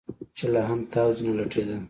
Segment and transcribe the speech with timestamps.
[0.37, 1.77] چې لا هم تاو ځنې لټېده.